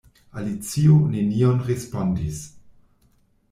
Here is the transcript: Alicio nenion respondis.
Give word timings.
Alicio 0.39 0.95
nenion 1.11 1.61
respondis. 1.69 2.43